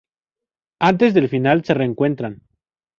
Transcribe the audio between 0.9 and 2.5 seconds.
del final se reencuentran.